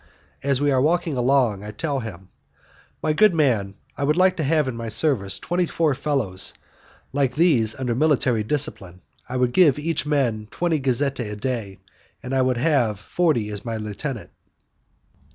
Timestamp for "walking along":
0.81-1.63